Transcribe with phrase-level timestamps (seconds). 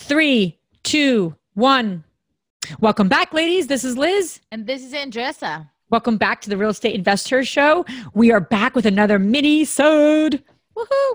[0.00, 2.04] Three, two, one.
[2.80, 3.66] Welcome back, ladies.
[3.66, 4.40] This is Liz.
[4.52, 5.68] And this is Andresa.
[5.90, 7.84] Welcome back to the Real Estate InvestHER Show.
[8.14, 10.42] We are back with another mini-sode.
[10.76, 11.14] Woohoo!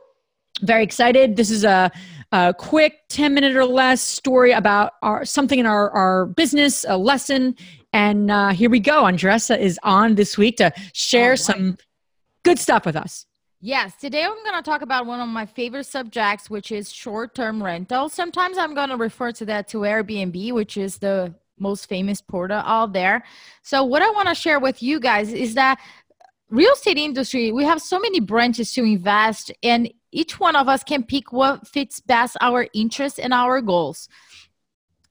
[0.61, 1.37] Very excited.
[1.37, 1.91] This is a,
[2.33, 6.97] a quick 10 minute or less story about our something in our, our business, a
[6.97, 7.55] lesson.
[7.93, 9.05] And uh, here we go.
[9.05, 11.39] Andresa is on this week to share right.
[11.39, 11.77] some
[12.43, 13.25] good stuff with us.
[13.65, 17.33] Yes, today I'm going to talk about one of my favorite subjects, which is short
[17.33, 18.09] term rental.
[18.09, 22.57] Sometimes I'm going to refer to that to Airbnb, which is the most famous portal
[22.57, 23.23] out there.
[23.61, 25.79] So, what I want to share with you guys is that
[26.49, 30.83] real estate industry, we have so many branches to invest, and each one of us
[30.83, 34.09] can pick what fits best our interests and our goals.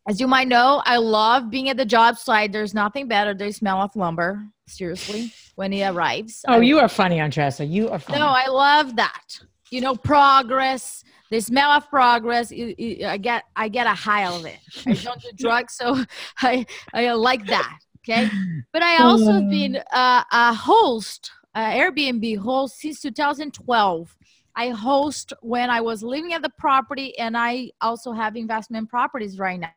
[0.07, 2.53] As you might know, I love being at the job site.
[2.53, 3.33] There's nothing better.
[3.33, 6.45] The smell of lumber, seriously when he arrives.
[6.49, 7.69] Oh, I, you are funny, Andresa.
[7.69, 8.19] You are funny.
[8.19, 9.23] No, I love that.
[9.71, 11.05] You know, progress.
[11.31, 12.53] The smell of progress.
[12.53, 14.59] I get, I get a high of it.
[14.87, 16.05] I don't do drugs, so
[16.43, 17.79] I, I like that.
[18.05, 18.29] Okay,
[18.73, 24.17] but I also have been uh, a host, uh, Airbnb host since 2012.
[24.57, 29.39] I host when I was living at the property, and I also have investment properties
[29.39, 29.71] right now.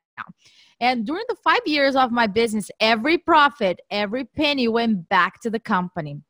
[0.80, 5.50] And during the five years of my business, every profit, every penny went back to
[5.50, 6.22] the company.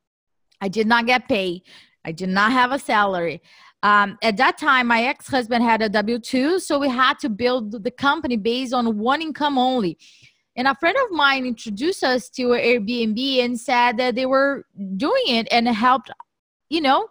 [0.61, 1.63] I did not get paid.
[2.05, 3.41] I did not have a salary.
[3.81, 7.29] Um, at that time, my ex husband had a W 2, so we had to
[7.29, 9.97] build the company based on one income only.
[10.55, 14.65] And a friend of mine introduced us to Airbnb and said that they were
[14.95, 16.09] doing it and helped,
[16.69, 17.07] you know,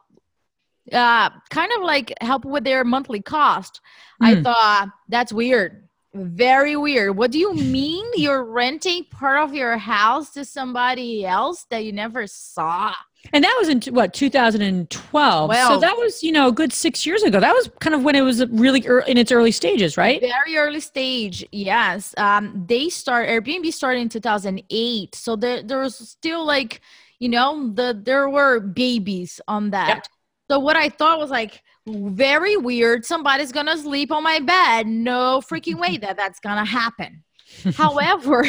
[0.93, 3.81] uh, kind of like help with their monthly cost.
[4.23, 4.27] Mm.
[4.27, 4.43] I hmm.
[4.43, 5.84] thought that's weird
[6.15, 7.17] very weird.
[7.17, 11.93] What do you mean you're renting part of your house to somebody else that you
[11.93, 12.95] never saw?
[13.33, 15.49] And that was in what 2012.
[15.49, 17.41] Well, so that was you know a good six years ago.
[17.41, 20.21] That was kind of when it was really early, in its early stages, right?
[20.21, 21.45] Very early stage.
[21.51, 22.15] Yes.
[22.19, 25.15] Um, they start Airbnb started in 2008.
[25.15, 26.81] So there there was still like
[27.19, 29.89] you know the there were babies on that.
[29.89, 30.07] Yep.
[30.51, 33.05] So what I thought was like very weird.
[33.05, 34.87] Somebody's gonna sleep on my bed.
[34.87, 37.23] No freaking way that that's gonna happen.
[37.75, 38.45] however,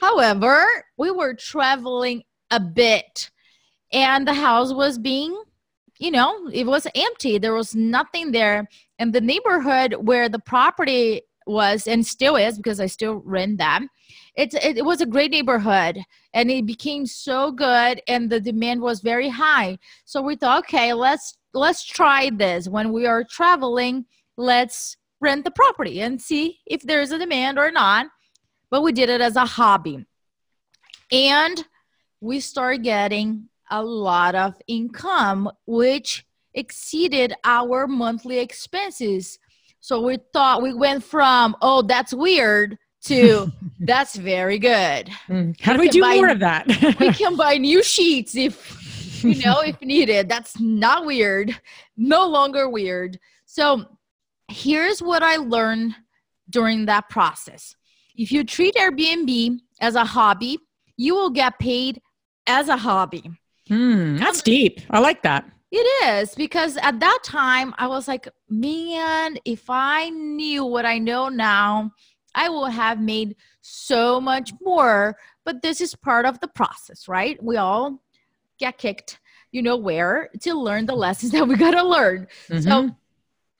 [0.00, 0.66] however,
[0.96, 3.30] we were traveling a bit,
[3.92, 5.36] and the house was being,
[5.98, 7.38] you know, it was empty.
[7.38, 12.80] There was nothing there, and the neighborhood where the property was and still is because
[12.80, 13.88] I still rent them.
[14.36, 16.00] It, it, it was a great neighborhood
[16.32, 19.78] and it became so good and the demand was very high.
[20.04, 22.68] So we thought, okay, let's let's try this.
[22.68, 24.06] When we are traveling
[24.36, 28.06] let's rent the property and see if there's a demand or not.
[28.70, 30.04] But we did it as a hobby.
[31.12, 31.64] And
[32.20, 39.38] we started getting a lot of income which exceeded our monthly expenses.
[39.80, 45.10] So we thought we went from oh that's weird to that's very good.
[45.28, 45.60] Mm.
[45.60, 46.66] how do we, we do buy, more of that?
[46.98, 48.83] we can buy new sheets if
[49.24, 50.28] you know, if needed.
[50.28, 51.58] That's not weird.
[51.96, 53.18] No longer weird.
[53.46, 53.84] So
[54.48, 55.94] here's what I learned
[56.50, 57.74] during that process.
[58.16, 60.58] If you treat Airbnb as a hobby,
[60.96, 62.00] you will get paid
[62.46, 63.30] as a hobby.
[63.68, 64.80] Hmm, that's deep.
[64.90, 65.48] I like that.
[65.72, 70.98] It is because at that time I was like, man, if I knew what I
[70.98, 71.90] know now,
[72.34, 75.16] I will have made so much more.
[75.44, 77.42] But this is part of the process, right?
[77.42, 78.03] We all
[78.58, 79.20] get kicked,
[79.52, 82.26] you know, where to learn the lessons that we got to learn.
[82.48, 82.60] Mm-hmm.
[82.60, 82.96] So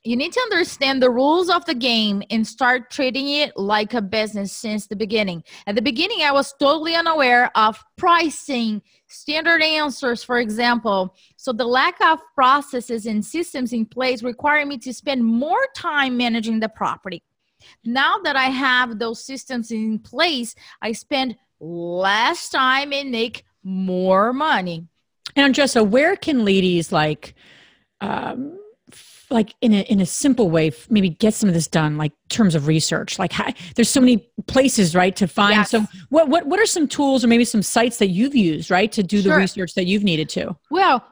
[0.06, 4.02] you need to understand the rules of the game and start treating it like a
[4.02, 5.42] business since the beginning.
[5.66, 11.16] At the beginning, I was totally unaware of pricing, standard answers, for example.
[11.36, 16.18] So the lack of processes and systems in place required me to spend more time
[16.18, 17.22] managing the property.
[17.82, 24.32] Now that I have those systems in place, I spend less time and make more
[24.32, 24.86] money.
[25.36, 27.34] And Andresa, where can ladies like,
[28.00, 28.58] um,
[29.30, 32.54] like in a in a simple way, maybe get some of this done, like terms
[32.54, 33.18] of research?
[33.18, 35.56] Like, how, there's so many places, right, to find.
[35.56, 35.70] Yes.
[35.70, 38.92] So, what what what are some tools or maybe some sites that you've used, right,
[38.92, 39.32] to do sure.
[39.32, 40.56] the research that you've needed to?
[40.70, 41.04] Well,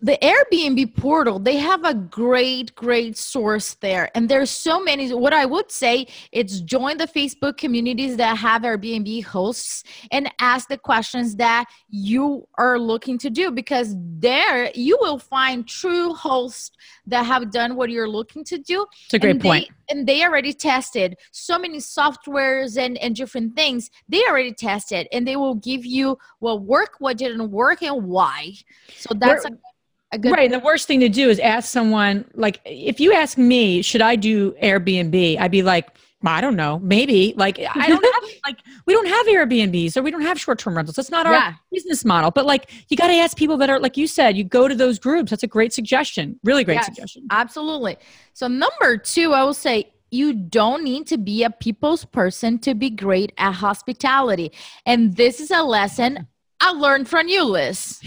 [0.00, 4.10] the Airbnb portal, they have a great, great source there.
[4.14, 5.12] And there's so many.
[5.14, 10.68] What I would say is join the Facebook communities that have Airbnb hosts and ask
[10.68, 16.76] the questions that you are looking to do because there you will find true hosts
[17.06, 18.86] that have done what you're looking to do.
[19.06, 19.68] It's a great and point.
[19.88, 23.90] They, and they already tested so many softwares and, and different things.
[24.10, 28.52] They already tested and they will give you what worked, what didn't work, and why.
[28.94, 29.75] So that's Where, a
[30.12, 30.44] right.
[30.44, 34.02] And the worst thing to do is ask someone, like, if you ask me, should
[34.02, 35.38] I do Airbnb?
[35.38, 35.90] I'd be like,
[36.24, 37.34] I don't know, maybe.
[37.36, 40.76] Like, I don't have, like, we don't have Airbnbs or we don't have short term
[40.76, 40.96] rentals.
[40.96, 41.54] That's not our yeah.
[41.70, 42.30] business model.
[42.30, 44.74] But, like, you got to ask people that are, like you said, you go to
[44.74, 45.30] those groups.
[45.30, 46.38] That's a great suggestion.
[46.42, 47.26] Really great yes, suggestion.
[47.30, 47.96] Absolutely.
[48.32, 52.74] So, number two, I will say, you don't need to be a people's person to
[52.74, 54.52] be great at hospitality.
[54.84, 56.28] And this is a lesson
[56.60, 58.00] I learned from you, Liz,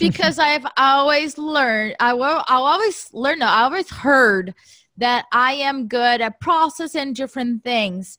[0.00, 4.54] because I've always learned, I will, I always learn, I always heard
[4.96, 8.18] that I am good at processing different things.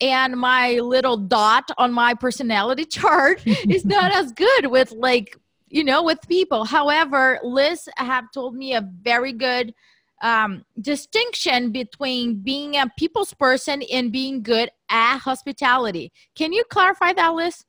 [0.00, 5.36] And my little dot on my personality chart is not as good with like,
[5.68, 6.64] you know, with people.
[6.64, 9.74] However, Liz have told me a very good
[10.22, 16.12] um, distinction between being a people's person and being good at hospitality.
[16.34, 17.64] Can you clarify that, Liz?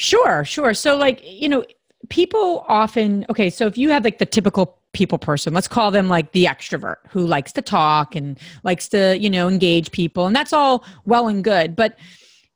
[0.00, 0.72] Sure, sure.
[0.72, 1.62] So, like, you know,
[2.08, 6.08] people often, okay, so if you have like the typical people person, let's call them
[6.08, 10.34] like the extrovert who likes to talk and likes to, you know, engage people, and
[10.34, 11.76] that's all well and good.
[11.76, 11.98] But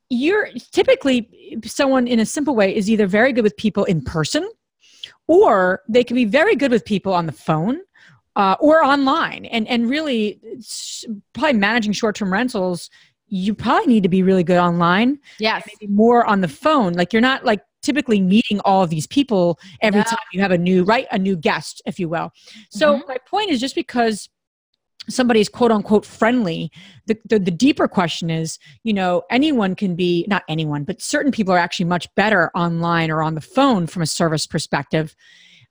[0.08, 4.48] you're typically someone in a simple way is either very good with people in person
[5.26, 7.78] or they can be very good with people on the phone
[8.36, 10.40] uh, or online and and really
[11.34, 12.88] probably managing short-term rentals
[13.28, 15.18] you probably need to be really good online.
[15.38, 15.66] Yes.
[15.66, 16.92] Maybe more on the phone.
[16.92, 20.04] Like you're not like typically meeting all of these people every yeah.
[20.04, 22.32] time you have a new right a new guest if you will
[22.70, 23.06] so mm-hmm.
[23.06, 24.30] my point is just because
[25.10, 26.72] somebody's quote unquote friendly
[27.06, 31.30] the, the, the deeper question is you know anyone can be not anyone but certain
[31.30, 35.14] people are actually much better online or on the phone from a service perspective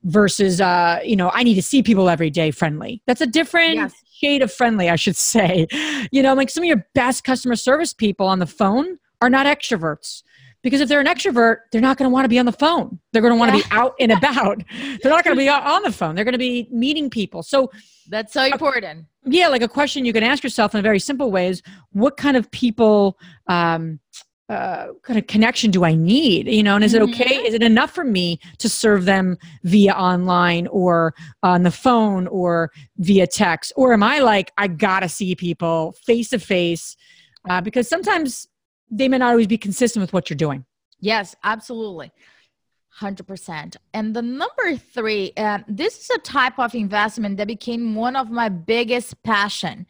[0.04, 3.74] versus uh you know i need to see people every day friendly that's a different
[3.74, 3.94] yes
[4.42, 5.68] of friendly, I should say.
[6.12, 9.46] You know, like some of your best customer service people on the phone are not
[9.46, 10.24] extroverts.
[10.64, 12.98] Because if they're an extrovert, they're not going to want to be on the phone.
[13.12, 13.64] They're going to want to yeah.
[13.64, 14.64] be out and about.
[15.02, 16.16] they're not going to be on the phone.
[16.16, 17.44] They're going to be meeting people.
[17.44, 17.70] So
[18.10, 19.06] that's so important.
[19.26, 21.62] yeah, like a question you can ask yourself in a very simple way is
[21.92, 24.00] what kind of people um,
[24.50, 26.48] uh, kind of connection do I need?
[26.48, 27.38] You know, and is it okay?
[27.38, 27.46] Mm-hmm.
[27.46, 32.72] Is it enough for me to serve them via online or on the phone or
[32.98, 33.74] via text?
[33.76, 36.98] Or am I like, I gotta see people face to face?
[37.64, 38.48] Because sometimes
[38.90, 40.66] they may not always be consistent with what you're doing.
[41.00, 42.12] Yes, absolutely.
[43.00, 43.76] 100%.
[43.94, 48.30] And the number three, uh, this is a type of investment that became one of
[48.30, 49.88] my biggest passion.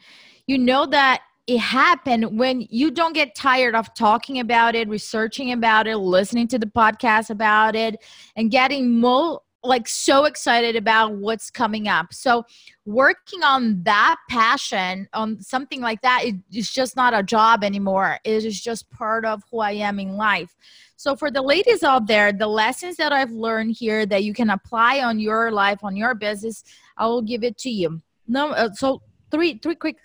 [0.48, 5.52] You know that it happened when you don't get tired of talking about it, researching
[5.52, 7.98] about it, listening to the podcast about it,
[8.36, 12.14] and getting more like so excited about what's coming up.
[12.14, 12.44] So
[12.86, 18.20] working on that passion on something like that—it's just not a job anymore.
[18.24, 20.56] It is just part of who I am in life.
[20.96, 24.50] So for the ladies out there, the lessons that I've learned here that you can
[24.50, 26.64] apply on your life, on your business,
[26.98, 28.02] I will give it to you.
[28.28, 29.98] No, uh, so three three quick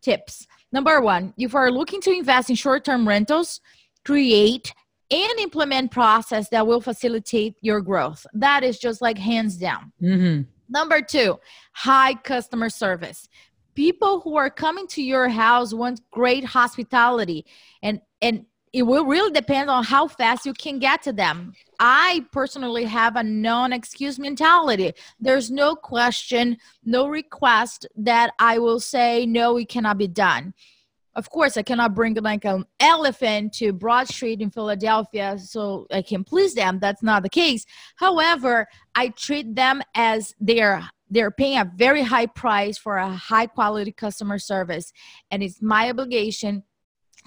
[0.00, 0.46] tips.
[0.76, 3.62] Number one, if you are looking to invest in short term rentals,
[4.04, 4.74] create
[5.10, 8.26] and implement process that will facilitate your growth.
[8.34, 9.90] That is just like hands down.
[10.02, 10.42] Mm-hmm.
[10.68, 11.40] Number two,
[11.72, 13.26] high customer service.
[13.74, 17.46] People who are coming to your house want great hospitality
[17.82, 18.44] and and
[18.76, 21.54] it will really depend on how fast you can get to them.
[21.80, 24.92] I personally have a non excuse mentality.
[25.18, 30.52] There's no question, no request that I will say, no, it cannot be done.
[31.14, 36.02] Of course, I cannot bring like an elephant to Broad Street in Philadelphia so I
[36.02, 36.78] can please them.
[36.78, 37.64] That's not the case.
[37.94, 43.46] However, I treat them as they're they're paying a very high price for a high
[43.46, 44.92] quality customer service
[45.30, 46.64] and it's my obligation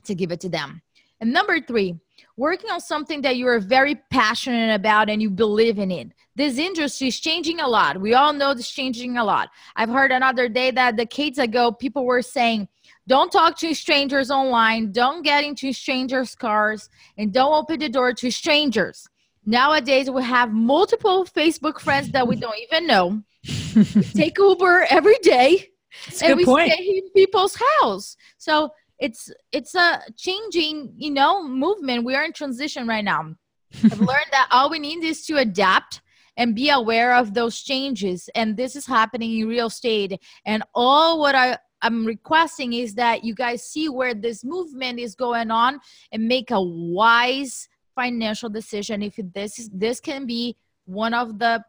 [0.03, 0.81] to give it to them
[1.21, 1.95] and number three,
[2.38, 6.11] working on something that you are very passionate about and you believe in it.
[6.35, 7.99] This industry is changing a lot.
[7.99, 9.49] We all know it's changing a lot.
[9.75, 12.69] I've heard another day that decades ago, people were saying,
[13.07, 18.13] don't talk to strangers online, don't get into strangers' cars, and don't open the door
[18.13, 19.09] to strangers.
[19.45, 23.23] Nowadays, we have multiple Facebook friends that we don't even know.
[24.13, 25.69] take Uber every day,
[26.05, 26.71] That's and we point.
[26.71, 28.15] stay in people's house.
[28.38, 32.03] So it's it's a changing you know movement.
[32.03, 33.36] We are in transition right now.
[33.84, 36.01] I've learned that all we need is to adapt
[36.38, 38.29] and be aware of those changes.
[38.34, 40.20] And this is happening in real estate.
[40.46, 45.15] And all what i i'm requesting is that you guys see where this movement is
[45.15, 45.79] going on
[46.12, 49.01] and make a wise financial decision.
[49.01, 51.63] If this is this can be one of the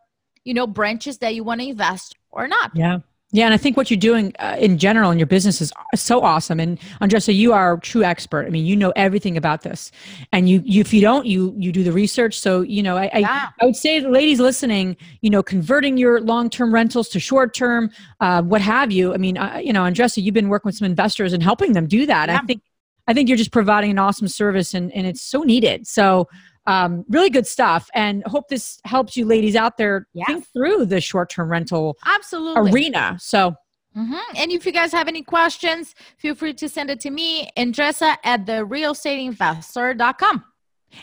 [0.44, 2.72] you know branches that you want to invest or not.
[2.74, 3.00] Yeah
[3.32, 6.22] Yeah, and I think what you're doing uh, in general in your business is so
[6.22, 6.58] awesome.
[6.58, 8.46] And Andresa, you are a true expert.
[8.46, 9.92] I mean, you know everything about this,
[10.32, 12.38] and you, you if you don't, you you do the research.
[12.40, 13.50] So you know, I yeah.
[13.60, 17.54] I, I, would say, ladies listening, you know, converting your long term rentals to short
[17.54, 19.14] term, uh, what have you.
[19.14, 21.86] I mean, uh, you know, Andresa, you've been working with some investors and helping them
[21.86, 22.28] do that.
[22.28, 22.40] Yeah.
[22.42, 22.62] I think
[23.06, 25.86] I think you're just providing an awesome service, and and it's so needed.
[25.86, 26.28] So
[26.66, 30.26] um, really good stuff and hope this helps you ladies out there yes.
[30.26, 32.70] think through the short-term rental absolutely.
[32.70, 33.16] arena.
[33.20, 33.54] So
[33.96, 34.36] mm-hmm.
[34.36, 38.16] and if you guys have any questions feel free to send it to me andresa
[38.24, 40.44] at the realestateinvesther.com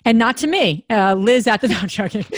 [0.05, 2.25] and not to me uh, liz at the not joking.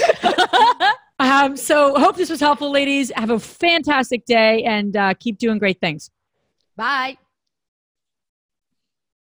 [1.20, 3.12] Um, so hope this was helpful ladies.
[3.16, 6.10] Have a fantastic day and uh, keep doing great things.
[6.78, 7.18] Bye